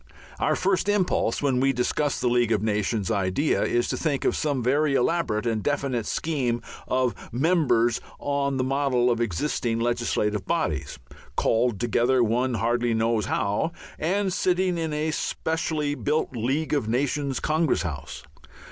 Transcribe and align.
Our 0.39 0.55
first 0.55 0.89
impulse, 0.89 1.43
when 1.43 1.59
we 1.59 1.73
discuss 1.73 2.19
the 2.19 2.27
League 2.27 2.51
of 2.51 2.63
Nations 2.63 3.11
idea, 3.11 3.61
is 3.61 3.87
to 3.89 3.97
think 3.97 4.25
of 4.25 4.35
some 4.35 4.63
very 4.63 4.95
elaborate 4.95 5.45
and 5.45 5.61
definite 5.61 6.07
scheme 6.07 6.63
of 6.87 7.13
members 7.31 8.01
on 8.17 8.57
the 8.57 8.63
model 8.63 9.11
of 9.11 9.21
existing 9.21 9.79
legislative 9.79 10.47
bodies, 10.47 10.97
called 11.35 11.79
together 11.79 12.23
one 12.23 12.55
hardly 12.55 12.95
knows 12.95 13.27
how, 13.27 13.73
and 13.99 14.33
sitting 14.33 14.75
in 14.75 14.91
a 14.91 15.11
specially 15.11 15.93
built 15.93 16.35
League 16.35 16.73
of 16.73 16.87
Nations 16.89 17.39
Congress 17.39 17.83
House. 17.83 18.23